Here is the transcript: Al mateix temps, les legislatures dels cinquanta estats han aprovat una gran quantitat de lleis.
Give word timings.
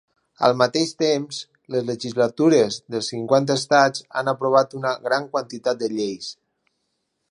Al 0.45 0.53
mateix 0.61 0.93
temps, 1.01 1.41
les 1.75 1.85
legislatures 1.91 2.79
dels 2.95 3.11
cinquanta 3.15 3.59
estats 3.63 4.09
han 4.23 4.35
aprovat 4.35 4.77
una 4.83 4.99
gran 5.09 5.33
quantitat 5.37 5.83
de 5.85 5.97
lleis. 5.99 6.37